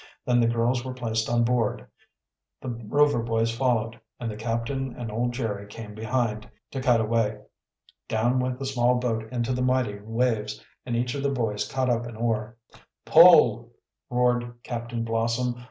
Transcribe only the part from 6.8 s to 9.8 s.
cut away. Down went the small boat into the